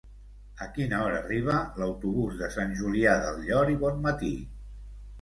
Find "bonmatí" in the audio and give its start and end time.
3.87-4.37